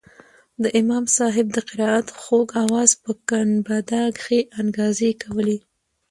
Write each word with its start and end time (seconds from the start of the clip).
د 0.63 0.65
امام 0.79 1.05
صاحب 1.17 1.47
د 1.53 1.57
قرائت 1.69 2.07
خوږ 2.21 2.47
اواز 2.63 2.89
په 3.03 3.11
ګنبده 3.29 4.03
کښې 4.17 4.39
انګازې 4.59 5.11
کولې. 5.23 5.57